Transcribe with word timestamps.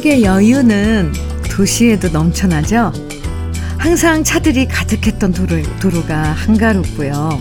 추석의 0.00 0.24
여유는 0.24 1.12
도시에도 1.50 2.08
넘쳐나죠? 2.08 2.92
항상 3.76 4.24
차들이 4.24 4.66
가득했던 4.66 5.32
도로, 5.32 5.62
도로가 5.80 6.22
한가롭고요. 6.22 7.40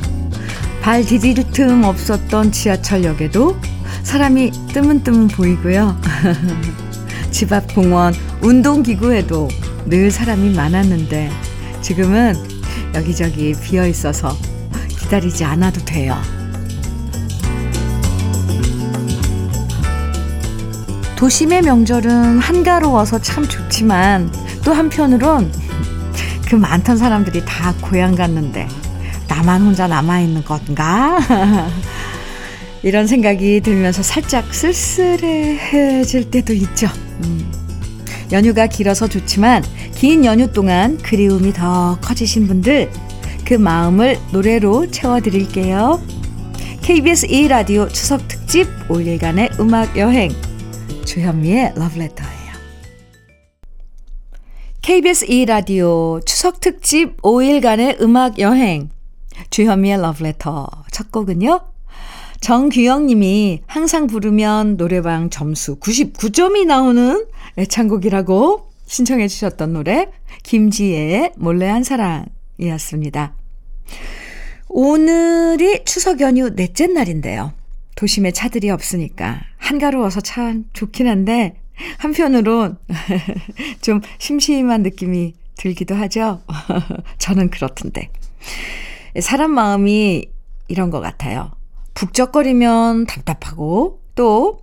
발 0.81 1.03
디딜 1.03 1.35
틈 1.51 1.83
없었던 1.83 2.51
지하철역에도 2.51 3.57
사람이 4.03 4.51
뜨문뜨문 4.73 5.29
보이고요. 5.29 5.99
집 7.31 7.53
앞 7.53 7.73
공원, 7.73 8.13
운동기구에도 8.41 9.47
늘 9.85 10.11
사람이 10.11 10.53
많았는데 10.53 11.29
지금은 11.81 12.35
여기저기 12.93 13.53
비어 13.63 13.87
있어서 13.87 14.35
기다리지 14.99 15.43
않아도 15.45 15.83
돼요. 15.85 16.17
도심의 21.19 21.63
명절은 21.63 22.39
한가로워서 22.39 23.19
참 23.19 23.45
좋지만 23.45 24.31
또 24.63 24.71
한편으론 24.71 25.51
그 26.47 26.55
많던 26.55 26.95
사람들이 26.95 27.43
다 27.45 27.75
고향 27.81 28.15
갔는데 28.15 28.65
나만 29.27 29.61
혼자 29.61 29.85
남아있는 29.85 30.45
건가? 30.45 31.19
이런 32.83 33.05
생각이 33.05 33.59
들면서 33.59 34.01
살짝 34.01 34.53
쓸쓸해질 34.53 36.31
때도 36.31 36.53
있죠. 36.53 36.87
음. 37.25 37.51
연휴가 38.31 38.67
길어서 38.67 39.09
좋지만 39.09 39.65
긴 39.95 40.23
연휴 40.23 40.49
동안 40.49 40.97
그리움이 40.99 41.51
더 41.51 41.97
커지신 41.99 42.47
분들 42.47 42.89
그 43.43 43.55
마음을 43.55 44.17
노래로 44.31 44.89
채워드릴게요. 44.89 46.01
KBS 46.81 47.27
2라디오 47.27 47.91
추석 47.91 48.25
특집 48.29 48.69
5일간의 48.87 49.59
음악 49.59 49.97
여행 49.97 50.31
주현미의 51.09 51.73
러브레터예요. 51.75 52.53
KBS 54.83 55.25
2라디오 55.25 56.23
추석 56.23 56.59
특집 56.59 57.19
5일간의 57.23 57.99
음악 57.99 58.37
여행 58.37 58.89
주현미의 59.49 60.01
러브레터 60.01 60.69
첫 60.91 61.11
곡은요. 61.11 61.61
정규영 62.41 63.07
님이 63.07 63.63
항상 63.65 64.05
부르면 64.05 64.77
노래방 64.77 65.31
점수 65.31 65.79
99점이 65.79 66.67
나오는 66.67 67.25
애창곡이라고 67.57 68.69
신청해 68.85 69.29
주셨던 69.29 69.73
노래 69.73 70.11
김지혜의 70.43 71.33
몰래 71.37 71.65
한 71.65 71.81
사랑이었습니다. 71.83 73.33
오늘이 74.67 75.83
추석 75.85 76.21
연휴 76.21 76.55
넷째 76.55 76.85
날인데요. 76.85 77.58
도심에 77.99 78.31
차들이 78.31 78.69
없으니까 78.69 79.41
한가로워서 79.57 80.21
참 80.21 80.63
좋긴 80.71 81.05
한데 81.05 81.59
한편으론 81.97 82.77
좀 83.81 83.99
심심한 84.19 84.83
느낌이 84.83 85.33
들기도 85.57 85.95
하죠. 85.95 86.41
저는 87.19 87.49
그렇던데. 87.49 88.09
사람 89.19 89.51
마음이 89.51 90.27
이런 90.69 90.91
것 90.91 91.01
같아요. 91.01 91.51
북적거리면 91.93 93.05
답답하고 93.05 94.01
또 94.15 94.61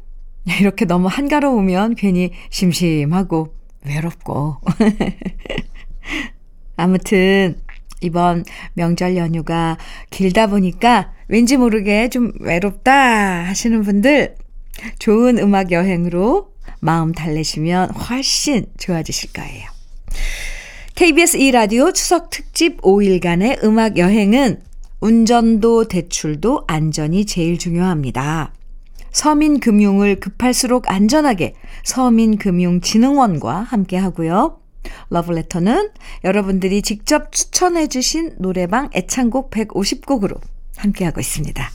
이렇게 0.59 0.87
너무 0.87 1.09
한가로우면 1.09 1.97
괜히 1.97 2.31
심심하고 2.48 3.55
외롭고. 3.84 4.56
아무튼 6.77 7.61
이번 8.00 8.47
명절 8.72 9.19
연휴가 9.19 9.77
길다 10.09 10.47
보니까 10.47 11.12
왠지 11.28 11.56
모르게 11.56 12.09
좀 12.09 12.32
외롭다 12.41 13.44
하시는 13.44 13.82
분들 13.82 14.37
좋은 14.98 15.38
음악 15.38 15.72
여행으로 15.72 16.53
마음 16.81 17.12
달래시면 17.12 17.91
훨씬 17.91 18.66
좋아지실 18.78 19.32
거예요. 19.32 19.69
KBS 20.94 21.38
2라디오 21.38 21.92
추석 21.92 22.31
특집 22.31 22.81
5일간의 22.81 23.62
음악 23.64 23.98
여행은 23.98 24.62
운전도 25.00 25.88
대출도 25.88 26.64
안전이 26.66 27.26
제일 27.26 27.58
중요합니다. 27.58 28.53
서민금융을 29.12 30.20
급할수록 30.20 30.91
안전하게 30.91 31.54
서민금융진흥원과 31.84 33.60
함께 33.60 33.97
하고요. 33.97 34.60
러브레터는 35.10 35.91
여러분들이 36.25 36.82
직접 36.82 37.32
추천해 37.32 37.88
주신 37.88 38.34
노래방 38.38 38.91
애창곡 38.94 39.50
150곡으로 39.50 40.38
함께하고 40.76 41.20
있습니다. 41.20 41.70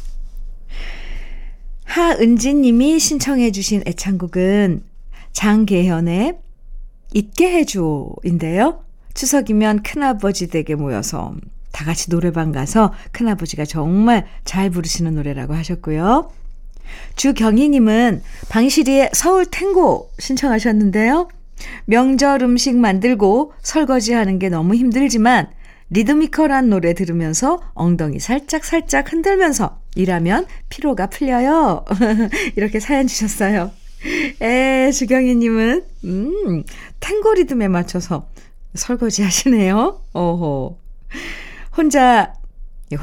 하은진 1.83 2.61
님이 2.61 2.99
신청해 2.99 3.51
주신 3.51 3.83
애창곡은 3.85 4.83
장계현의 5.33 6.37
잊게 7.13 7.51
해줘인데요. 7.51 8.83
추석이면 9.13 9.83
큰아버지 9.83 10.47
댁에 10.47 10.75
모여서 10.75 11.35
다 11.71 11.85
같이 11.85 12.09
노래방 12.09 12.51
가서 12.51 12.93
큰아버지가 13.11 13.65
정말 13.65 14.25
잘 14.45 14.69
부르시는 14.69 15.15
노래라고 15.15 15.53
하셨고요. 15.53 16.31
주경희님은 17.15 18.21
방시리의 18.49 19.11
서울 19.13 19.45
탱고 19.45 20.11
신청하셨는데요. 20.19 21.27
명절 21.85 22.41
음식 22.43 22.75
만들고 22.75 23.53
설거지하는 23.61 24.39
게 24.39 24.49
너무 24.49 24.75
힘들지만 24.75 25.49
리드미컬한 25.91 26.69
노래 26.69 26.93
들으면서 26.93 27.61
엉덩이 27.73 28.19
살짝 28.19 28.63
살짝 28.63 29.11
흔들면서 29.11 29.81
일하면 29.95 30.47
피로가 30.69 31.07
풀려요. 31.07 31.85
이렇게 32.55 32.79
사연 32.79 33.07
주셨어요. 33.07 33.71
에, 34.41 34.91
주경희님은, 34.91 35.83
음, 36.05 36.63
탱고 36.99 37.33
리듬에 37.33 37.67
맞춰서 37.67 38.27
설거지 38.73 39.21
하시네요. 39.21 40.01
어허. 40.13 40.77
혼자, 41.77 42.33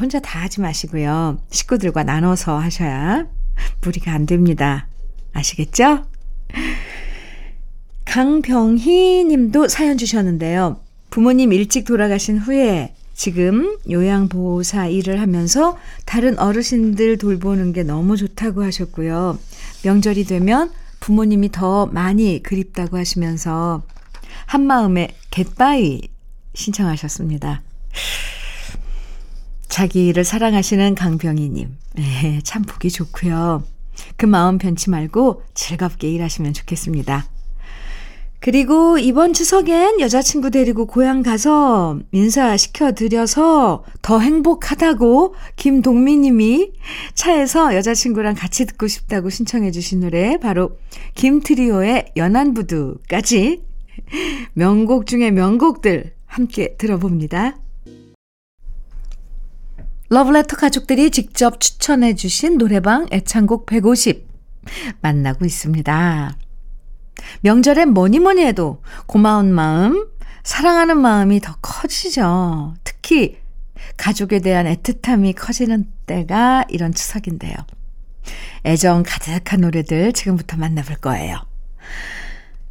혼자 0.00 0.18
다 0.18 0.40
하지 0.40 0.60
마시고요. 0.60 1.40
식구들과 1.50 2.04
나눠서 2.04 2.58
하셔야 2.58 3.26
무리가 3.82 4.12
안 4.12 4.24
됩니다. 4.26 4.88
아시겠죠? 5.34 6.06
강병희 8.06 9.24
님도 9.24 9.68
사연 9.68 9.98
주셨는데요. 9.98 10.80
부모님 11.10 11.52
일찍 11.52 11.84
돌아가신 11.84 12.38
후에 12.38 12.94
지금 13.14 13.78
요양보호사 13.90 14.86
일을 14.86 15.20
하면서 15.20 15.76
다른 16.04 16.38
어르신들 16.38 17.18
돌보는 17.18 17.72
게 17.72 17.82
너무 17.82 18.16
좋다고 18.16 18.62
하셨고요. 18.62 19.38
명절이 19.84 20.24
되면 20.24 20.70
부모님이 21.00 21.50
더 21.50 21.86
많이 21.86 22.42
그립다고 22.42 22.96
하시면서 22.96 23.82
한마음에 24.46 25.16
갯바위 25.30 26.02
신청하셨습니다. 26.54 27.62
자기를 29.68 30.24
사랑하시는 30.24 30.94
강병희님. 30.94 31.76
네, 31.94 32.40
참 32.44 32.62
보기 32.62 32.90
좋고요. 32.90 33.64
그 34.16 34.26
마음 34.26 34.58
변치 34.58 34.90
말고 34.90 35.42
즐겁게 35.54 36.10
일하시면 36.10 36.52
좋겠습니다. 36.52 37.26
그리고 38.40 38.98
이번 38.98 39.32
추석엔 39.32 40.00
여자친구 40.00 40.50
데리고 40.50 40.86
고향 40.86 41.22
가서 41.22 41.98
인사시켜 42.12 42.92
드려서 42.92 43.84
더 44.00 44.20
행복하다고 44.20 45.34
김동미 45.56 46.16
님이 46.18 46.72
차에서 47.14 47.74
여자친구랑 47.74 48.36
같이 48.36 48.64
듣고 48.64 48.86
싶다고 48.86 49.28
신청해 49.28 49.72
주신 49.72 50.00
노래 50.00 50.36
바로 50.36 50.78
김트리오의 51.14 52.12
연안부두까지 52.16 53.62
명곡 54.54 55.06
중의 55.06 55.32
명곡들 55.32 56.14
함께 56.26 56.76
들어봅니다. 56.76 57.58
러브레터 60.10 60.56
가족들이 60.56 61.10
직접 61.10 61.60
추천해 61.60 62.14
주신 62.14 62.56
노래방 62.56 63.06
애창곡 63.10 63.66
150 63.66 64.26
만나고 65.02 65.44
있습니다. 65.44 66.47
명절엔 67.40 67.90
뭐니 67.90 68.18
뭐니 68.18 68.44
해도 68.44 68.82
고마운 69.06 69.52
마음, 69.52 70.08
사랑하는 70.42 70.98
마음이 70.98 71.40
더 71.40 71.56
커지죠. 71.60 72.74
특히 72.84 73.38
가족에 73.96 74.40
대한 74.40 74.66
애틋함이 74.66 75.34
커지는 75.36 75.86
때가 76.06 76.64
이런 76.68 76.92
추석인데요. 76.92 77.54
애정 78.64 79.02
가득한 79.06 79.60
노래들 79.60 80.12
지금부터 80.12 80.56
만나볼 80.56 80.96
거예요. 80.96 81.36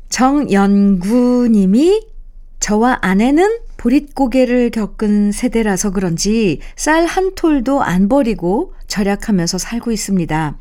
정연구 0.10 1.50
님이 1.52 2.08
저와 2.60 3.00
아내는 3.02 3.60
보릿고개를 3.78 4.72
겪은 4.72 5.32
세대라서 5.32 5.92
그런지 5.92 6.60
쌀 6.76 7.06
한 7.06 7.36
톨도 7.36 7.84
안 7.84 8.10
버리고 8.10 8.74
절약하면서 8.88 9.58
살고 9.58 9.92
있습니다. 9.92 10.58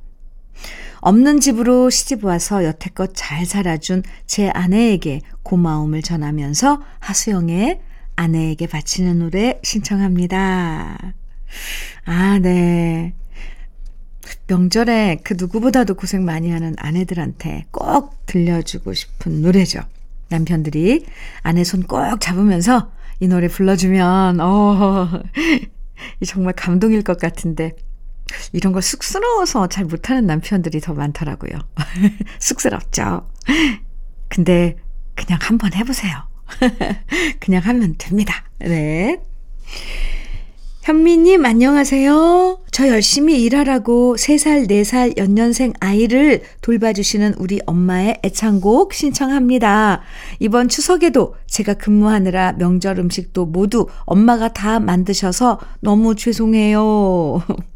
없는 1.06 1.38
집으로 1.38 1.88
시집 1.88 2.24
와서 2.24 2.64
여태껏 2.64 3.12
잘 3.14 3.46
살아준 3.46 4.02
제 4.26 4.48
아내에게 4.50 5.20
고마움을 5.44 6.02
전하면서 6.02 6.82
하수영의 6.98 7.80
아내에게 8.16 8.66
바치는 8.66 9.20
노래 9.20 9.60
신청합니다. 9.62 10.98
아, 12.06 12.38
네. 12.42 13.14
명절에 14.48 15.18
그 15.22 15.36
누구보다도 15.38 15.94
고생 15.94 16.24
많이 16.24 16.50
하는 16.50 16.74
아내들한테 16.76 17.66
꼭 17.70 18.26
들려주고 18.26 18.92
싶은 18.92 19.42
노래죠. 19.42 19.82
남편들이 20.28 21.06
아내 21.42 21.62
손 21.62 21.84
꼭 21.84 22.20
잡으면서 22.20 22.90
이 23.20 23.28
노래 23.28 23.46
불러주면, 23.46 24.40
어, 24.40 25.08
정말 26.26 26.52
감동일 26.54 27.02
것 27.02 27.16
같은데, 27.20 27.76
이런 28.52 28.72
걸 28.72 28.82
쑥스러워서 28.82 29.68
잘 29.68 29.84
못하는 29.84 30.26
남편들이 30.26 30.80
더 30.80 30.94
많더라고요. 30.94 31.58
쑥스럽죠. 32.38 33.28
근데 34.28 34.76
그냥 35.14 35.38
한번 35.42 35.72
해보세요. 35.74 36.12
그냥 37.40 37.62
하면 37.62 37.94
됩니다. 37.98 38.44
네. 38.58 39.20
현미님, 40.86 41.44
안녕하세요. 41.44 42.60
저 42.70 42.88
열심히 42.88 43.42
일하라고 43.42 44.14
3살, 44.14 44.70
4살 44.70 45.18
연년생 45.18 45.72
아이를 45.80 46.42
돌봐주시는 46.60 47.34
우리 47.38 47.58
엄마의 47.66 48.20
애창곡 48.24 48.94
신청합니다. 48.94 50.02
이번 50.38 50.68
추석에도 50.68 51.34
제가 51.48 51.74
근무하느라 51.74 52.52
명절 52.52 53.00
음식도 53.00 53.46
모두 53.46 53.88
엄마가 54.04 54.52
다 54.52 54.78
만드셔서 54.78 55.58
너무 55.80 56.14
죄송해요. 56.14 57.42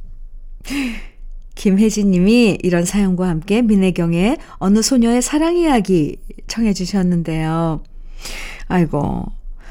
김혜진 1.54 2.10
님이 2.10 2.58
이런 2.62 2.84
사연과 2.84 3.28
함께 3.28 3.60
민혜경의 3.62 4.38
어느 4.54 4.82
소녀의 4.82 5.20
사랑 5.20 5.56
이야기 5.56 6.16
청해 6.46 6.72
주셨는데요. 6.72 7.82
아이고, 8.68 9.26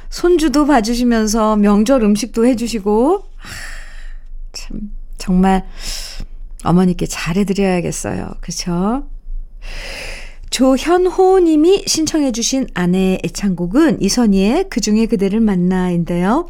손주도 0.09 0.65
봐주시면서 0.65 1.55
명절 1.55 2.03
음식도 2.03 2.45
해주시고, 2.45 3.23
참, 4.53 4.91
정말 5.17 5.65
어머니께 6.63 7.05
잘해드려야겠어요. 7.05 8.29
그쵸? 8.41 9.07
조현호 10.49 11.39
님이 11.39 11.83
신청해 11.85 12.31
주신 12.31 12.67
아내의 12.73 13.19
애창곡은 13.23 14.01
이선희의 14.01 14.65
그 14.69 14.81
중에 14.81 15.05
그대를 15.05 15.39
만나인데요. 15.39 16.47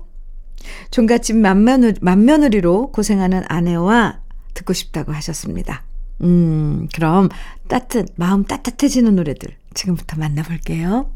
종갓집 0.92 1.38
맏며느리, 1.38 1.96
맏며느리로 2.02 2.92
고생하는 2.92 3.44
아내와 3.48 4.22
듣고 4.60 4.74
싶다고 4.74 5.12
하셨습니다. 5.14 5.84
음, 6.22 6.88
그럼 6.94 7.30
따뜻, 7.68 8.14
마음 8.16 8.44
따뜻해지는 8.44 9.16
노래들 9.16 9.56
지금부터 9.74 10.18
만나볼게요. 10.18 11.12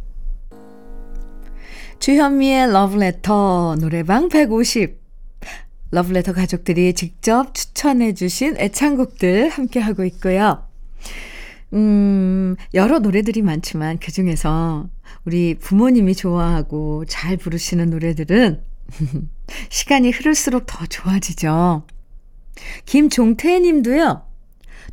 주현미의 2.00 2.72
러브레터 2.72 3.78
노래방 3.80 4.30
150. 4.30 5.01
러브레터 5.92 6.34
가족들이 6.34 6.94
직접 6.94 7.54
추천해주신 7.54 8.57
애창곡들 8.57 9.50
함께하고 9.50 10.04
있고요. 10.06 10.68
음, 11.74 12.56
여러 12.74 13.00
노래들이 13.00 13.42
많지만 13.42 14.00
그 14.00 14.12
중에서 14.12 14.90
우리 15.25 15.56
부모님이 15.56 16.16
좋아하고 16.16 17.06
잘 17.07 17.38
부르시는 17.38 17.90
노래들은 17.90 18.63
시간이 19.69 20.12
흐를수록 20.12 20.66
더 20.66 20.86
좋아지죠. 20.86 21.86
김종태 22.85 23.59
님도요. 23.59 24.23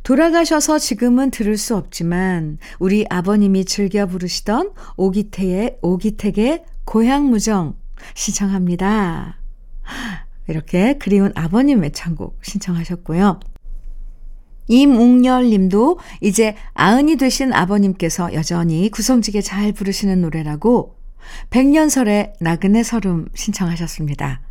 돌아가셔서 0.03 0.79
지금은 0.79 1.29
들을 1.31 1.57
수 1.57 1.75
없지만 1.75 2.57
우리 2.79 3.05
아버님이 3.09 3.65
즐겨 3.65 4.07
부르시던 4.07 4.71
오기태의 4.97 5.77
오기택의 5.81 6.63
고향 6.85 7.29
무정 7.29 7.75
신청합니다. 8.15 9.37
이렇게 10.47 10.97
그리운 10.97 11.31
아버님의 11.35 11.91
창곡 11.91 12.39
신청하셨고요. 12.41 13.39
임웅열 14.67 15.49
님도 15.49 15.99
이제 16.21 16.55
아흔이 16.73 17.17
되신 17.17 17.53
아버님께서 17.53 18.33
여전히 18.33 18.89
구성지게 18.89 19.41
잘 19.41 19.71
부르시는 19.73 20.21
노래라고 20.21 20.95
백년설의 21.49 22.33
나그네 22.39 22.83
설음 22.83 23.27
신청하셨습니다. 23.35 24.41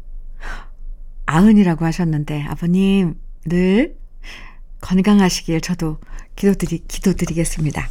아흔이라고 1.31 1.85
하셨는데 1.85 2.43
아버님 2.43 3.15
늘 3.45 3.97
건강하시길 4.81 5.61
저도 5.61 5.99
기도드리, 6.35 6.83
기도드리겠습니다. 6.89 7.89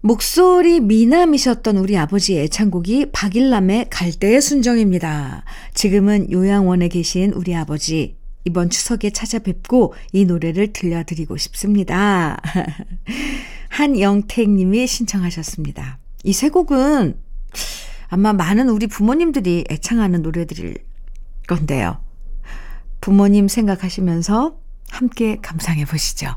목소리 0.00 0.80
미남이셨던 0.80 1.78
우리 1.78 1.96
아버지의 1.96 2.44
애창곡이 2.44 3.06
박일남의 3.12 3.86
갈대의 3.90 4.40
순정입니다. 4.40 5.44
지금은 5.74 6.30
요양원에 6.30 6.88
계신 6.88 7.32
우리 7.32 7.54
아버지 7.56 8.16
이번 8.44 8.70
추석에 8.70 9.10
찾아뵙고 9.10 9.94
이 10.12 10.24
노래를 10.24 10.72
들려드리고 10.72 11.36
싶습니다. 11.36 12.40
한영택 13.70 14.48
님이 14.50 14.86
신청하셨습니다. 14.86 15.98
이 16.24 16.32
세 16.32 16.48
곡은 16.48 17.16
아마 18.08 18.32
많은 18.32 18.68
우리 18.68 18.86
부모님들이 18.86 19.64
애창하는 19.70 20.22
노래들일 20.22 20.87
건데요. 21.48 21.98
부모님 23.00 23.48
생각하시면서 23.48 24.56
함께 24.90 25.38
감상해 25.42 25.84
보시죠. 25.84 26.36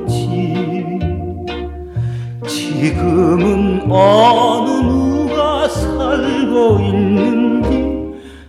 지금은 2.81 3.91
어느 3.91 4.71
누가 4.81 5.69
살고 5.69 6.79
있는지 6.79 7.69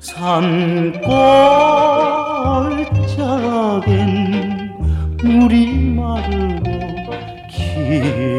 산골짜겐 0.01 1.03
물이 5.23 5.91
마르고 5.95 6.71
기름진 7.51 8.31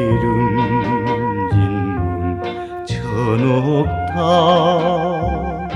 저녁 2.87 3.85
다. 4.15 5.69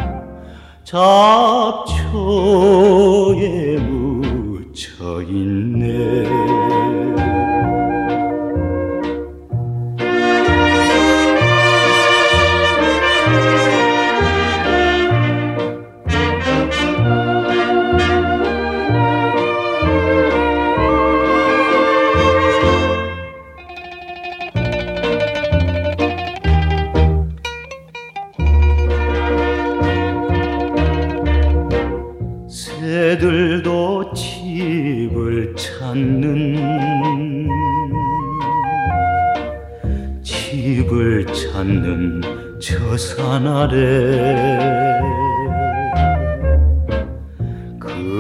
잡초 0.84 1.94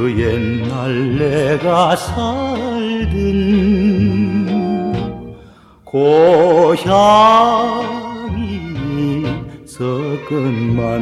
그 0.08 0.18
옛날 0.18 1.18
내가 1.18 1.94
살던 1.98 3.12
고향이 5.84 6.86
있었건만 9.66 11.02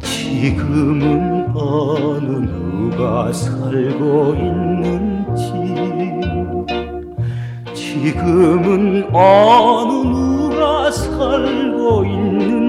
지금은 0.00 1.50
어느 1.56 2.30
누가 2.46 3.32
살고 3.32 4.36
있는지 4.36 5.42
지금은 7.74 9.12
어느 9.12 9.92
누가 10.06 10.88
살고 10.92 12.04
있는지 12.04 12.59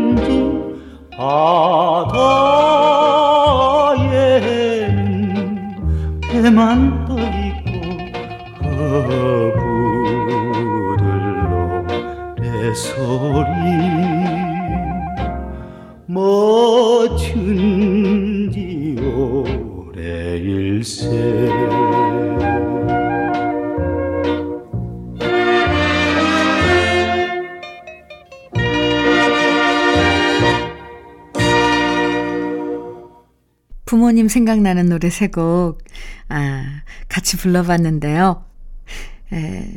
바다에는 4.42 6.22
배만 6.22 7.06
떠 7.06 7.14
있고 7.14 7.70
허브들로 8.66 9.46
배소리 12.38 13.46
멋진지 16.08 17.31
부모님 34.22 34.28
생각나는 34.28 34.90
노래 34.90 35.10
세 35.10 35.28
곡, 35.28 35.80
아, 36.30 36.64
같이 37.08 37.38
불러봤는데요. 37.38 38.44
에, 39.34 39.68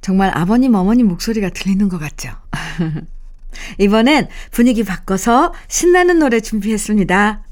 정말 0.00 0.30
아버님, 0.36 0.74
어머님 0.74 1.08
목소리가 1.08 1.48
들리는 1.48 1.88
것 1.88 1.98
같죠? 1.98 2.30
이번엔 3.78 4.28
분위기 4.50 4.84
바꿔서 4.84 5.54
신나는 5.68 6.18
노래 6.18 6.40
준비했습니다. 6.40 7.46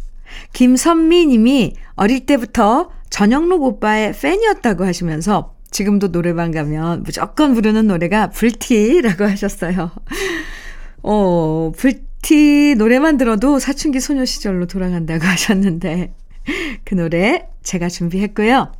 김선미 0.52 1.26
님이 1.26 1.74
어릴 1.94 2.26
때부터 2.26 2.90
전영록 3.08 3.62
오빠의 3.62 4.12
팬이었다고 4.12 4.84
하시면서 4.84 5.54
지금도 5.70 6.12
노래방 6.12 6.50
가면 6.50 7.02
무조건 7.04 7.54
부르는 7.54 7.86
노래가 7.86 8.28
불티라고 8.30 9.24
하셨어요. 9.24 9.90
어, 11.02 11.72
불티 11.76 12.74
노래만 12.76 13.16
들어도 13.16 13.58
사춘기 13.58 14.00
소녀 14.00 14.24
시절로 14.26 14.66
돌아간다고 14.66 15.24
하셨는데 15.24 16.12
그 16.84 16.94
노래 16.94 17.48
제가 17.62 17.88
준비했고요. 17.88 18.72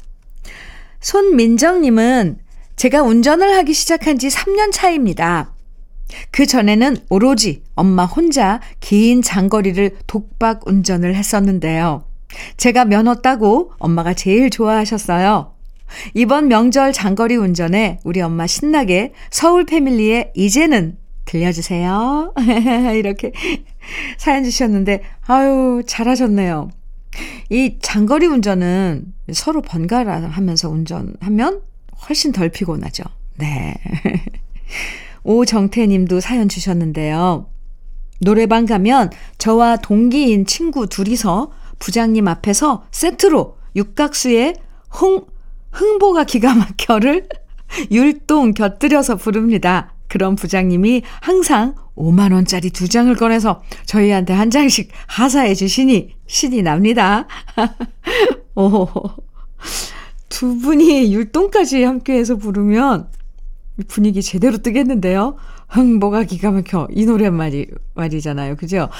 손민정님은 1.01 2.39
제가 2.77 3.03
운전을 3.03 3.55
하기 3.57 3.75
시작한 3.75 4.19
지 4.19 4.29
3년 4.29 4.73
차입니다. 4.73 5.53
그 6.31 6.47
전에는 6.47 6.97
오로지 7.11 7.63
엄마 7.75 8.05
혼자 8.05 8.61
긴 8.81 9.23
장거리를 9.23 9.99
독박 10.07 10.67
운전을 10.67 11.15
했었는데요. 11.15 12.05
제가 12.57 12.85
면허 12.85 13.17
따고 13.17 13.73
엄마가 13.79 14.15
제일 14.15 14.51
좋아하셨어요. 14.51 15.53
이번 16.15 16.49
명절 16.49 16.93
장거리 16.93 17.37
운전에 17.37 17.99
우리 18.05 18.21
엄마 18.21 18.47
신나게 18.47 19.13
서울 19.31 19.67
패밀리에 19.67 20.33
이제는 20.35 20.97
들려주세요. 21.25 22.35
이렇게 22.97 23.33
사연 24.17 24.45
주셨는데, 24.45 25.03
아유, 25.27 25.83
잘하셨네요. 25.87 26.71
이 27.51 27.79
장거리 27.81 28.27
운전은 28.27 29.13
서로 29.33 29.63
번갈아 29.63 30.23
하면서 30.23 30.69
운전하면 30.69 31.63
훨씬 32.09 32.33
덜 32.33 32.49
피곤하죠. 32.49 33.05
네. 33.39 33.75
오정태 35.25 35.87
님도 35.87 36.21
사연 36.21 36.49
주셨는데요. 36.49 37.47
노래방 38.21 38.67
가면 38.67 39.11
저와 39.39 39.77
동기인 39.77 40.47
친구 40.47 40.87
둘이서 40.87 41.53
부장님 41.79 42.29
앞에서 42.29 42.85
세트로 42.91 43.57
육각수의 43.75 44.55
흥, 44.91 45.27
흥보가 45.73 46.25
기가 46.25 46.55
막혀를 46.55 47.29
율동 47.91 48.55
곁들여서 48.55 49.17
부릅니다. 49.17 49.92
그럼 50.13 50.37
부장님이 50.37 51.01
항상 51.23 51.75
5만원짜리 51.97 52.71
두 52.71 52.87
장을 52.87 53.15
꺼내서 53.17 53.63
저희한테 53.87 54.35
한 54.35 54.51
장씩 54.51 54.91
하사해 55.07 55.55
주시니 55.55 56.15
신이 56.27 56.61
납니다. 56.61 57.27
오, 58.55 58.87
두 60.29 60.59
분이 60.59 61.15
율동까지 61.15 61.83
함께해서 61.85 62.37
부르면 62.37 63.09
분위기 63.89 64.21
제대로 64.21 64.59
뜨겠는데요. 64.59 65.37
흥보가 65.69 66.25
기가 66.25 66.51
막혀. 66.51 66.89
이 66.91 67.07
노래 67.07 67.31
말이, 67.31 67.69
말이잖아요. 67.95 68.57
그죠? 68.57 68.91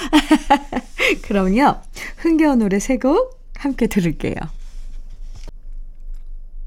그럼요. 1.29 1.75
흥겨운 2.17 2.61
노래 2.61 2.79
세 2.79 2.97
곡 2.97 3.39
함께 3.59 3.87
들을게요. 3.87 4.37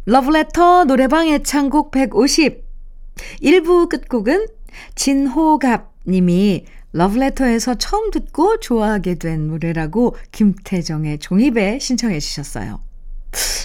러브레터 0.06 0.84
노래방 0.84 1.30
애창곡 1.30 1.90
150. 1.90 2.65
1부 3.42 3.90
끝곡은 3.90 4.48
진호갑 4.96 5.94
님이 6.08 6.66
러브레터에서 6.92 7.76
처음 7.76 8.10
듣고 8.12 8.60
좋아하게 8.60 9.16
된 9.16 9.48
노래라고 9.48 10.16
김태정의 10.32 11.20
종이배 11.20 11.80
신청해 11.80 12.20
주셨어요. 12.20 12.82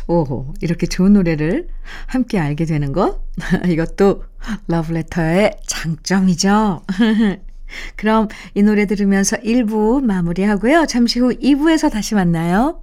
오호, 0.08 0.54
이렇게 0.60 0.86
좋은 0.88 1.12
노래를 1.12 1.68
함께 2.06 2.40
알게 2.40 2.64
되는 2.64 2.92
것? 2.92 3.22
이것도 3.68 4.24
러브레터의 4.66 5.58
장점이죠. 5.64 6.82
그럼 7.94 8.26
이 8.54 8.62
노래 8.62 8.86
들으면서 8.86 9.36
1부 9.36 10.02
마무리하고요. 10.02 10.86
잠시 10.86 11.20
후 11.20 11.32
2부에서 11.32 11.90
다시 11.90 12.16
만나요. 12.16 12.82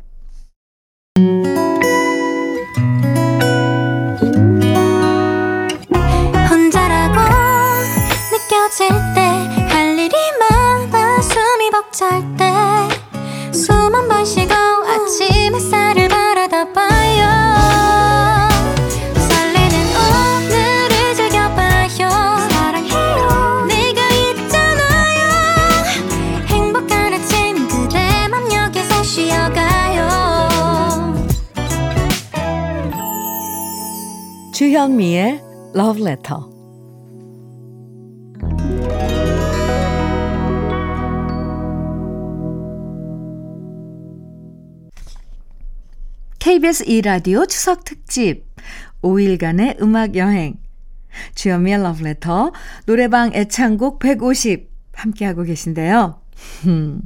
주현미의 34.68 35.42
Love 35.78 36.04
Letter. 36.04 36.42
KBS 46.40 46.84
2라디오 46.84 47.48
추석 47.48 47.86
특집 47.86 48.46
5일간의 49.02 49.82
음악 49.82 50.18
여행 50.18 50.58
주현미의 51.36 51.80
Love 51.80 52.06
Letter 52.06 52.52
노래방 52.86 53.32
애창곡 53.34 54.00
150 54.00 54.70
함께하고 54.92 55.44
계신데요. 55.44 56.20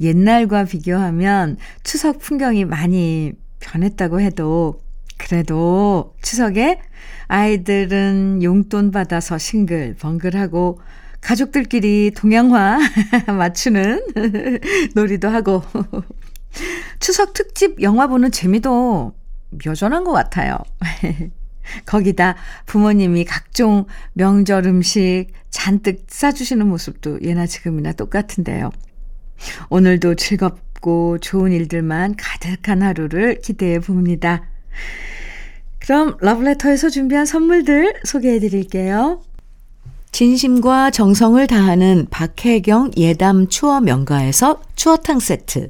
옛날과 0.00 0.66
비교하면 0.66 1.56
추석 1.82 2.20
풍경이 2.20 2.66
많이 2.66 3.32
변했다고 3.58 4.20
해도 4.20 4.78
그래도 5.24 6.14
추석에 6.20 6.80
아이들은 7.28 8.42
용돈 8.42 8.90
받아서 8.90 9.38
싱글벙글하고 9.38 10.80
가족들끼리 11.22 12.12
동양화 12.14 12.78
맞추는 13.34 14.06
놀이도 14.94 15.30
하고 15.30 15.62
추석 17.00 17.32
특집 17.32 17.80
영화 17.80 18.06
보는 18.06 18.32
재미도 18.32 19.14
여전한 19.64 20.04
것 20.04 20.12
같아요. 20.12 20.58
거기다 21.86 22.36
부모님이 22.66 23.24
각종 23.24 23.86
명절 24.12 24.66
음식 24.66 25.28
잔뜩 25.48 26.04
싸주시는 26.06 26.68
모습도 26.68 27.22
예나 27.22 27.46
지금이나 27.46 27.92
똑같은데요. 27.92 28.70
오늘도 29.70 30.16
즐겁고 30.16 31.16
좋은 31.18 31.52
일들만 31.52 32.16
가득한 32.16 32.82
하루를 32.82 33.40
기대해 33.40 33.78
봅니다. 33.78 34.42
그럼 35.78 36.16
러브레터에서 36.20 36.88
준비한 36.88 37.26
선물들 37.26 37.94
소개해 38.04 38.38
드릴게요. 38.40 39.20
진심과 40.12 40.90
정성을 40.90 41.44
다하는 41.46 42.06
박혜경 42.08 42.92
예담 42.96 43.48
추어 43.48 43.80
명가에서 43.80 44.62
추어탕 44.76 45.18
세트. 45.18 45.68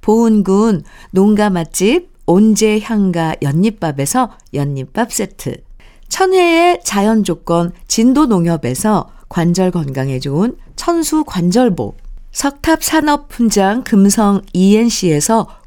보은군 0.00 0.82
농가 1.12 1.48
맛집 1.48 2.10
온재 2.26 2.80
향가 2.82 3.36
연잎밥에서 3.40 4.36
연잎밥 4.52 5.12
세트. 5.12 5.62
천혜의 6.08 6.80
자연 6.84 7.24
조건 7.24 7.72
진도 7.86 8.26
농협에서 8.26 9.10
관절 9.28 9.70
건강에 9.70 10.18
좋은 10.18 10.56
천수 10.76 11.24
관절보. 11.24 11.94
석탑 12.32 12.82
산업 12.82 13.32
훈장 13.32 13.84
금성 13.84 14.42
ENC에서 14.52 15.46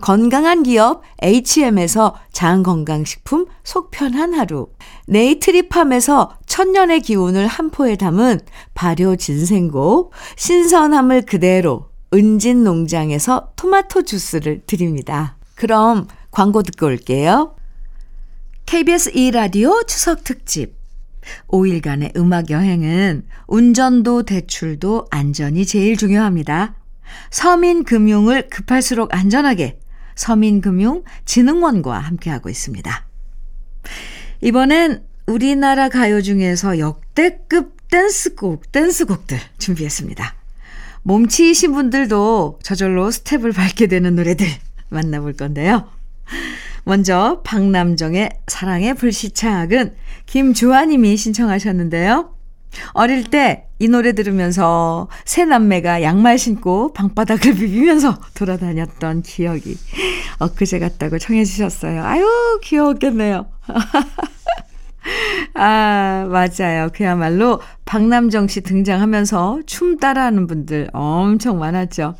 건강한 0.00 0.62
기업 0.62 1.02
HM에서 1.22 2.14
장건강식품 2.32 3.46
속편한 3.64 4.32
하루. 4.34 4.68
네이트리팜에서 5.06 6.36
천년의 6.46 7.00
기운을 7.00 7.46
한 7.46 7.70
포에 7.70 7.96
담은 7.96 8.40
발효 8.74 9.16
진생고. 9.16 10.12
신선함을 10.36 11.22
그대로 11.22 11.88
은진 12.14 12.64
농장에서 12.64 13.52
토마토 13.56 14.02
주스를 14.02 14.62
드립니다. 14.66 15.36
그럼 15.54 16.06
광고 16.30 16.62
듣고 16.62 16.86
올게요. 16.86 17.56
KBS 18.66 19.12
2라디오 19.12 19.86
추석 19.86 20.24
특집 20.24 20.76
5일간의 21.48 22.16
음악 22.16 22.50
여행은 22.50 23.26
운전도 23.46 24.22
대출도 24.22 25.06
안전이 25.10 25.66
제일 25.66 25.96
중요합니다. 25.96 26.74
서민금융을 27.30 28.48
급할수록 28.48 29.14
안전하게 29.14 29.80
서민금융진흥원과 30.18 31.98
함께하고 31.98 32.48
있습니다. 32.48 33.06
이번엔 34.42 35.04
우리나라 35.26 35.88
가요 35.88 36.20
중에서 36.20 36.78
역대급 36.78 37.88
댄스곡, 37.90 38.70
댄스곡들 38.72 39.38
준비했습니다. 39.58 40.34
몸치이신 41.02 41.72
분들도 41.72 42.58
저절로 42.62 43.10
스텝을 43.10 43.52
밟게 43.52 43.86
되는 43.86 44.14
노래들 44.14 44.46
만나볼 44.90 45.34
건데요. 45.34 45.88
먼저 46.84 47.42
박남정의 47.44 48.30
사랑의 48.46 48.94
불시착은 48.94 49.94
김주아님이 50.26 51.16
신청하셨는데요. 51.16 52.34
어릴 52.92 53.24
때 53.24 53.67
이 53.78 53.88
노래 53.88 54.12
들으면서 54.12 55.08
새 55.24 55.44
남매가 55.44 56.02
양말 56.02 56.38
신고 56.38 56.92
방바닥을 56.92 57.54
비비면서 57.54 58.18
돌아다녔던 58.34 59.22
기억이 59.22 59.76
엊그제 60.40 60.78
같다고 60.78 61.18
청해 61.18 61.44
주셨어요. 61.44 62.02
아유 62.02 62.24
귀여웠겠네요. 62.62 63.46
아 65.54 66.26
맞아요. 66.28 66.88
그야말로 66.92 67.60
박남정 67.84 68.48
씨 68.48 68.60
등장하면서 68.62 69.60
춤 69.66 69.98
따라하는 69.98 70.46
분들 70.46 70.90
엄청 70.92 71.58
많았죠. 71.58 72.14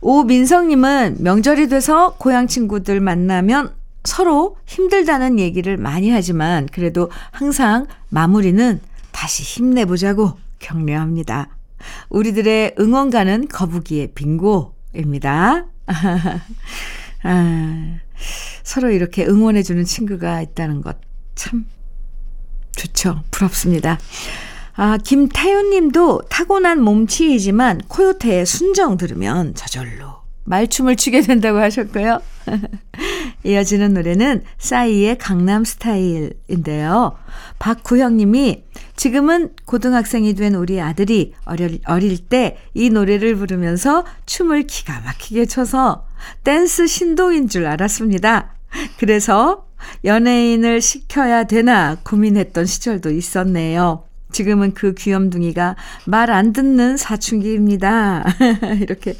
오민성님은 0.00 1.16
명절이 1.20 1.68
돼서 1.68 2.14
고향 2.18 2.46
친구들 2.46 3.00
만나면 3.00 3.74
서로 4.04 4.56
힘들다는 4.66 5.38
얘기를 5.38 5.76
많이 5.76 6.10
하지만 6.10 6.68
그래도 6.70 7.10
항상 7.32 7.86
마무리는 8.08 8.80
다시 9.10 9.42
힘내보자고 9.42 10.45
격려합니다. 10.66 11.56
우리들의 12.08 12.76
응원가는 12.78 13.48
거북이의 13.48 14.12
빙고입니다. 14.14 15.66
아, 17.22 17.98
서로 18.62 18.90
이렇게 18.90 19.26
응원해주는 19.26 19.84
친구가 19.84 20.42
있다는 20.42 20.82
것 20.82 21.06
참 21.36 21.66
좋죠. 22.74 23.22
부럽습니다. 23.30 24.00
아, 24.74 24.98
김태윤 24.98 25.70
님도 25.70 26.22
타고난 26.28 26.82
몸치이지만 26.82 27.82
코요태의 27.88 28.44
순정 28.44 28.96
들으면 28.96 29.54
저절로 29.54 30.16
말춤을 30.44 30.96
추게 30.96 31.20
된다고 31.20 31.58
하셨고요. 31.58 32.20
이어지는 33.46 33.94
노래는 33.94 34.42
싸이의 34.58 35.18
강남 35.18 35.64
스타일인데요. 35.64 37.16
박구형 37.58 38.16
님이 38.16 38.64
지금은 38.96 39.50
고등학생이 39.64 40.34
된 40.34 40.54
우리 40.54 40.80
아들이 40.80 41.34
어릴, 41.44 41.80
어릴 41.86 42.18
때 42.18 42.58
이 42.74 42.90
노래를 42.90 43.36
부르면서 43.36 44.04
춤을 44.26 44.64
기가 44.64 45.00
막히게 45.00 45.46
춰서 45.46 46.06
댄스 46.44 46.86
신동인 46.86 47.48
줄 47.48 47.66
알았습니다. 47.66 48.54
그래서 48.98 49.66
연예인을 50.04 50.80
시켜야 50.80 51.44
되나 51.44 51.96
고민했던 52.02 52.66
시절도 52.66 53.10
있었네요. 53.10 54.04
지금은 54.32 54.74
그 54.74 54.92
귀염둥이가 54.94 55.76
말 56.06 56.30
안 56.30 56.52
듣는 56.52 56.96
사춘기입니다. 56.96 58.24
이렇게 58.82 59.14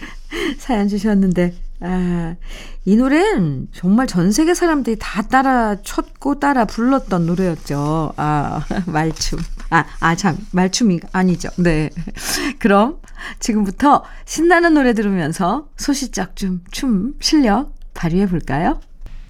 사연 0.59 0.89
주셨는데, 0.89 1.55
아, 1.81 2.37
이 2.85 2.97
노래는 2.97 3.69
정말 3.73 4.07
전 4.07 4.33
세계 4.33 4.55
사람들이 4.55 4.97
다 4.99 5.23
따라 5.23 5.77
췄고 5.83 6.41
따라 6.41 6.65
불렀던 6.65 7.27
노래였죠. 7.27 8.15
아, 8.17 8.65
말춤. 8.87 9.39
아, 9.71 9.85
아, 10.01 10.15
참, 10.15 10.39
말춤이 10.53 11.01
아니죠. 11.12 11.51
네. 11.59 11.91
그럼 12.59 13.01
지금부터 13.41 14.05
신나는 14.25 14.75
노래 14.75 14.95
들으면서 14.95 15.69
소시작 15.77 16.37
좀춤 16.37 17.15
실력 17.21 17.75
발휘해 17.95 18.27
볼까요? 18.27 18.81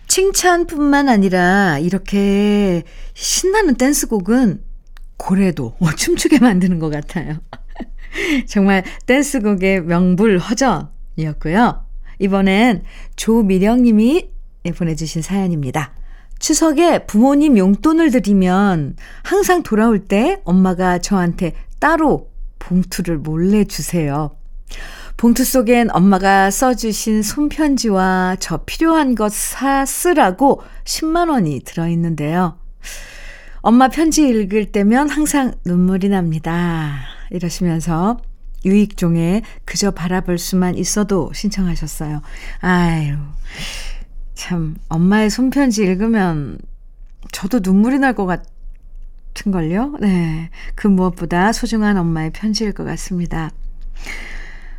칭찬뿐만 0.06 1.09
아니라 1.09 1.78
이렇게 1.78 2.85
신나는 3.14 3.74
댄스곡은 3.74 4.62
고래도 5.16 5.74
어, 5.80 5.90
춤추게 5.96 6.38
만드는 6.38 6.78
것 6.78 6.90
같아요. 6.90 7.38
정말 8.46 8.85
댄스곡의 9.06 9.82
명불허전이었고요. 9.82 11.86
이번엔 12.18 12.83
조미령님이 13.16 14.31
보내주신 14.76 15.22
사연입니다. 15.22 15.92
추석에 16.38 17.07
부모님 17.07 17.57
용돈을 17.57 18.11
드리면 18.11 18.96
항상 19.22 19.62
돌아올 19.62 20.05
때 20.05 20.40
엄마가 20.44 20.98
저한테 20.98 21.55
따로 21.79 22.31
봉투를 22.59 23.18
몰래 23.18 23.64
주세요. 23.64 24.37
봉투 25.16 25.44
속엔 25.44 25.88
엄마가 25.94 26.50
써주신 26.50 27.22
손편지와 27.22 28.37
저 28.38 28.59
필요한 28.66 29.14
것 29.14 29.33
사 29.33 29.87
쓰라고 29.87 30.62
10만 30.85 31.31
원이 31.31 31.61
들어있는데요. 31.64 32.59
엄마 33.61 33.88
편지 33.88 34.29
읽을 34.29 34.66
때면 34.66 35.09
항상 35.09 35.55
눈물이 35.64 36.11
납니다. 36.11 36.98
이러시면서 37.31 38.18
유익종의 38.66 39.42
그저 39.64 39.90
바라볼 39.92 40.37
수만 40.38 40.74
있어도 40.76 41.33
신청하셨어요. 41.33 42.20
아유. 42.61 43.16
참, 44.35 44.76
엄마의 44.88 45.31
손편지 45.31 45.83
읽으면 45.83 46.59
저도 47.33 47.61
눈물이 47.62 47.98
날 47.98 48.14
것 48.14 48.26
같은걸요? 49.35 49.96
네. 50.00 50.50
그 50.74 50.87
무엇보다 50.88 51.52
소중한 51.52 51.96
엄마의 51.96 52.31
편지일 52.33 52.72
것 52.72 52.85
같습니다. 52.85 53.50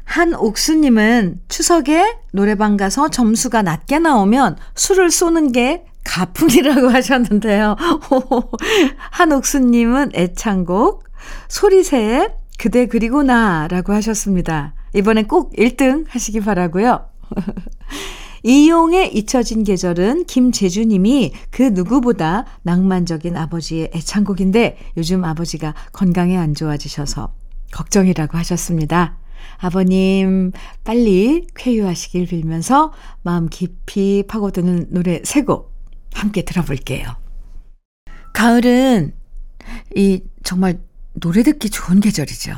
한옥수님은 0.05 1.41
추석에 1.49 2.17
노래방 2.31 2.77
가서 2.77 3.09
점수가 3.09 3.61
낮게 3.61 3.99
나오면 3.99 4.57
술을 4.75 5.11
쏘는 5.11 5.51
게 5.51 5.83
가풍이라고 6.05 6.89
하셨는데요. 6.93 7.75
한옥수님은 9.11 10.11
애창곡 10.15 11.03
소리새의 11.49 12.29
그대 12.57 12.85
그리고 12.87 13.23
나라고 13.23 13.93
하셨습니다. 13.93 14.73
이번엔 14.95 15.27
꼭 15.27 15.53
1등 15.53 16.05
하시기 16.07 16.39
바라고요. 16.41 17.09
이용의 18.43 19.15
잊혀진 19.15 19.63
계절은 19.63 20.25
김재주님이 20.25 21.33
그 21.51 21.63
누구보다 21.63 22.45
낭만적인 22.63 23.35
아버지의 23.35 23.91
애창곡인데 23.93 24.77
요즘 24.95 25.23
아버지가 25.25 25.73
건강에 25.91 26.37
안 26.37 26.53
좋아지셔서 26.53 27.33
걱정이라고 27.73 28.37
하셨습니다. 28.37 29.17
아버님 29.57 30.51
빨리 30.83 31.47
쾌유하시길 31.55 32.27
빌면서 32.27 32.93
마음 33.23 33.49
깊이 33.49 34.23
파고드는 34.27 34.87
노래 34.91 35.21
세 35.23 35.43
곡 35.43 35.77
함께 36.13 36.43
들어볼게요. 36.43 37.15
가을은 38.33 39.13
이 39.95 40.23
정말 40.43 40.79
노래 41.19 41.43
듣기 41.43 41.69
좋은 41.69 41.99
계절이죠. 41.99 42.53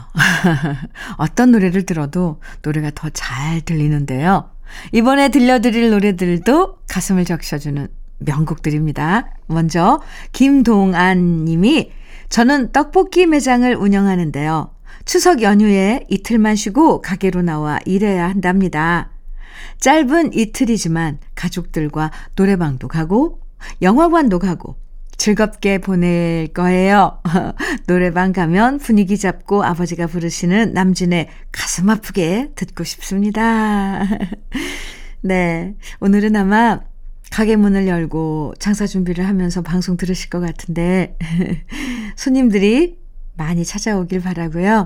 어떤 1.17 1.51
노래를 1.51 1.85
들어도 1.85 2.41
노래가 2.61 2.91
더 2.91 3.09
잘 3.13 3.61
들리는데요. 3.61 4.49
이번에 4.91 5.29
들려드릴 5.29 5.89
노래들도 5.89 6.79
가슴을 6.87 7.25
적셔주는 7.25 7.87
명곡들입니다. 8.19 9.29
먼저 9.47 10.01
김동안 10.31 11.45
님이 11.45 11.91
저는 12.29 12.71
떡볶이 12.71 13.25
매장을 13.25 13.73
운영하는데요. 13.75 14.71
추석 15.05 15.41
연휴에 15.41 16.05
이틀만 16.09 16.55
쉬고 16.55 17.01
가게로 17.01 17.41
나와 17.41 17.79
일해야 17.85 18.29
한답니다. 18.29 19.09
짧은 19.79 20.33
이틀이지만 20.33 21.19
가족들과 21.33 22.11
노래방도 22.35 22.87
가고 22.87 23.39
영화관도 23.81 24.39
가고 24.39 24.75
즐겁게 25.19 25.77
보낼 25.79 26.47
거예요. 26.47 27.19
노래방 27.87 28.31
가면 28.31 28.79
분위기 28.79 29.17
잡고 29.17 29.63
아버지가 29.63 30.07
부르시는 30.07 30.73
남진의 30.73 31.27
가슴 31.51 31.89
아프게 31.89 32.51
듣고 32.55 32.85
싶습니다. 32.85 34.07
네. 35.21 35.75
오늘은 35.99 36.35
아마 36.37 36.79
가게 37.31 37.57
문을 37.57 37.85
열고 37.87 38.53
장사 38.59 38.87
준비를 38.87 39.27
하면서 39.27 39.61
방송 39.61 39.97
들으실 39.97 40.29
것 40.29 40.39
같은데, 40.39 41.17
손님들이 42.15 42.97
많이 43.35 43.65
찾아오길 43.65 44.21
바라고요. 44.21 44.85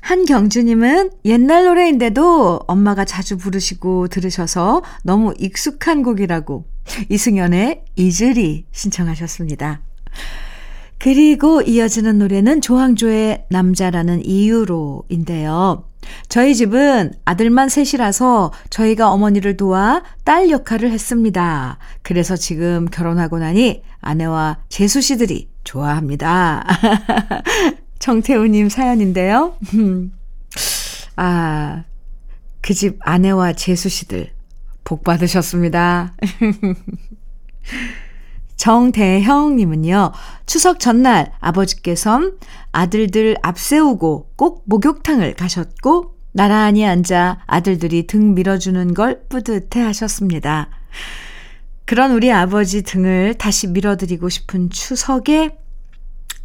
한경주님은 0.00 1.10
옛날 1.24 1.64
노래인데도 1.64 2.60
엄마가 2.66 3.04
자주 3.04 3.36
부르시고 3.36 4.08
들으셔서 4.08 4.82
너무 5.02 5.34
익숙한 5.38 6.02
곡이라고 6.02 6.64
이승연의 7.08 7.84
이즈리 7.96 8.64
신청하셨습니다. 8.72 9.82
그리고 10.98 11.62
이어지는 11.62 12.18
노래는 12.18 12.60
조항조의 12.60 13.46
남자라는 13.50 14.24
이유로인데요. 14.24 15.84
저희 16.28 16.54
집은 16.54 17.12
아들만 17.24 17.68
셋이라서 17.68 18.52
저희가 18.70 19.10
어머니를 19.12 19.56
도와 19.56 20.02
딸 20.24 20.50
역할을 20.50 20.90
했습니다. 20.90 21.78
그래서 22.02 22.34
지금 22.36 22.86
결혼하고 22.86 23.38
나니 23.38 23.82
아내와 24.00 24.58
재수 24.68 25.00
씨들이 25.00 25.48
좋아합니다. 25.64 26.64
정태우님 27.98 28.68
사연인데요. 28.68 29.56
아, 31.16 31.84
그 32.60 32.74
집 32.74 32.98
아내와 33.00 33.54
재수 33.54 33.88
씨들 33.88 34.30
복 34.84 35.04
받으셨습니다. 35.04 36.14
정대형님은요, 38.56 40.12
추석 40.44 40.80
전날 40.80 41.32
아버지께선 41.40 42.38
아들들 42.72 43.36
앞세우고 43.40 44.32
꼭 44.36 44.64
목욕탕을 44.66 45.34
가셨고, 45.34 46.14
나란히 46.32 46.86
앉아 46.86 47.40
아들들이 47.46 48.06
등 48.06 48.34
밀어주는 48.34 48.92
걸 48.94 49.22
뿌듯해 49.28 49.82
하셨습니다. 49.82 50.68
그런 51.86 52.12
우리 52.12 52.30
아버지 52.30 52.82
등을 52.82 53.34
다시 53.38 53.66
밀어드리고 53.68 54.28
싶은 54.28 54.68
추석에 54.68 55.56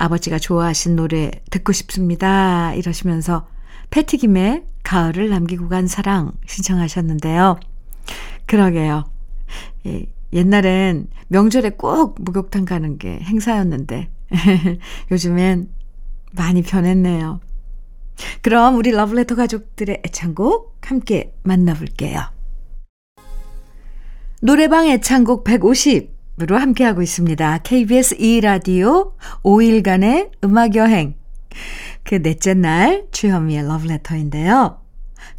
아버지가 0.04 0.38
좋아하신 0.38 0.98
노래 0.98 1.32
듣고 1.50 1.72
싶습니다. 1.72 2.74
이러시면서 2.74 3.48
패티김의 3.90 4.66
가을을 4.84 5.30
남기고 5.30 5.70
간 5.70 5.88
사랑 5.88 6.34
신청하셨는데요. 6.46 7.58
그러게요. 8.46 9.06
예, 9.86 10.06
옛날엔 10.34 11.08
명절에 11.30 11.72
꼭 11.72 12.22
목욕탕 12.22 12.66
가는 12.66 12.98
게 12.98 13.20
행사였는데 13.20 14.10
요즘엔 15.12 15.70
많이 16.34 16.64
변했네요. 16.64 17.40
그럼 18.42 18.76
우리 18.76 18.92
러브레터 18.92 19.36
가족들의 19.36 20.02
애창곡 20.06 20.80
함께 20.82 21.34
만나볼게요. 21.44 22.20
노래방 24.42 24.88
애창곡 24.88 25.46
150 25.46 26.13
으로 26.42 26.58
함께하고 26.58 27.04
있습니다. 27.04 27.60
KBS 27.60 28.18
2라디오 28.18 29.14
5일간의 29.44 30.32
음악여행. 30.44 31.14
그 32.04 32.22
넷째 32.24 32.56
날 32.56 33.06
주현미의 33.12 33.68
러브레터인데요. 33.68 34.80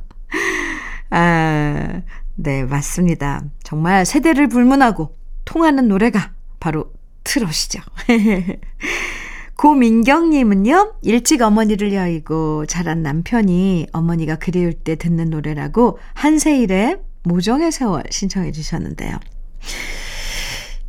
아, 1.11 2.01
네, 2.35 2.63
맞습니다. 2.63 3.43
정말 3.63 4.05
세대를 4.05 4.47
불문하고 4.47 5.15
통하는 5.45 5.87
노래가 5.87 6.31
바로 6.59 6.91
트롯이죠. 7.23 7.81
고민경님은요, 9.57 10.95
일찍 11.03 11.41
어머니를 11.43 11.93
여의고 11.93 12.65
자란 12.65 13.03
남편이 13.03 13.87
어머니가 13.91 14.37
그리울 14.37 14.73
때 14.73 14.95
듣는 14.95 15.29
노래라고 15.29 15.99
한세일의 16.15 16.97
모정의 17.23 17.71
세월 17.71 18.03
신청해 18.09 18.53
주셨는데요. 18.53 19.19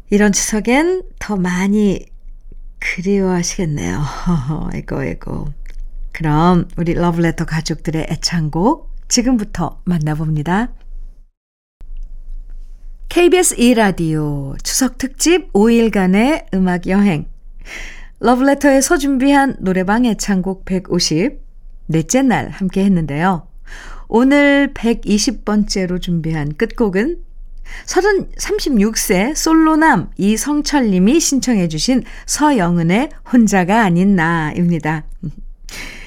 이런 0.09 0.33
추석엔 0.33 1.03
더 1.19 1.37
많이 1.37 2.07
그리워하시겠네요. 2.79 4.01
아이고, 4.73 4.97
아이고. 4.97 5.49
그럼 6.13 6.69
우리 6.77 6.95
러브레터 6.95 7.45
가족들의 7.45 8.07
애창곡 8.11 8.92
지금부터 9.13 9.79
만나봅니다. 9.85 10.73
KBS 13.11 13.57
2라디오 13.57 14.57
추석 14.65 14.97
특집 14.97 15.53
5일간의 15.53 16.47
음악 16.55 16.87
여행. 16.87 17.27
러브레터에서 18.21 18.97
준비한 18.97 19.55
노래방 19.61 20.07
애창곡 20.07 20.65
150, 20.65 21.43
넷째 21.89 22.23
날 22.23 22.49
함께 22.49 22.85
했는데요. 22.85 23.47
오늘 24.09 24.73
120번째로 24.73 26.01
준비한 26.01 26.55
끝곡은 26.57 27.19
30, 27.85 28.35
36세 28.37 29.35
솔로남 29.37 30.11
이성철님이 30.17 31.21
신청해 31.21 31.69
주신 31.69 32.03
서영은의 32.25 33.11
혼자가 33.31 33.83
아닌 33.83 34.17
나입니다. 34.17 35.05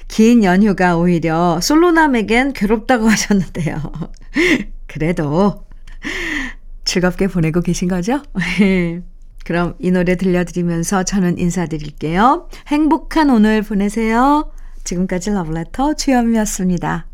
긴 0.07 0.43
연휴가 0.43 0.97
오히려 0.97 1.59
솔로남에겐 1.61 2.53
괴롭다고 2.53 3.07
하셨는데요. 3.09 3.81
그래도 4.87 5.65
즐겁게 6.83 7.27
보내고 7.27 7.61
계신 7.61 7.87
거죠? 7.87 8.21
그럼 9.45 9.75
이 9.79 9.91
노래 9.91 10.15
들려드리면서 10.15 11.03
저는 11.03 11.37
인사드릴게요. 11.37 12.49
행복한 12.67 13.29
오늘 13.29 13.61
보내세요. 13.61 14.51
지금까지 14.83 15.31
러브레터 15.31 15.95
주현미였습니다. 15.95 17.07